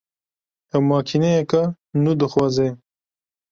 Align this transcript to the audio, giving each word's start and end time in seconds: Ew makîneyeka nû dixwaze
Ew 0.75 0.81
makîneyeka 0.89 1.61
nû 2.01 2.11
dixwaze 2.19 2.67